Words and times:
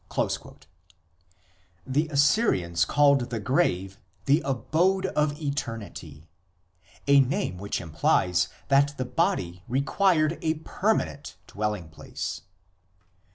l 0.17 0.27
The 1.85 2.07
Assyrians 2.07 2.85
called 2.85 3.29
the 3.29 3.39
grave 3.39 3.99
"the 4.25 4.41
abode 4.43 5.05
of 5.05 5.39
eternity," 5.39 6.27
2 7.05 7.13
a 7.13 7.19
name 7.19 7.59
which 7.59 7.79
implies 7.79 8.47
that 8.69 8.97
the 8.97 9.05
body 9.05 9.61
required 9.67 10.39
a 10.41 10.55
permanent 10.55 11.37
dwelling 11.45 11.89
place. 11.89 12.41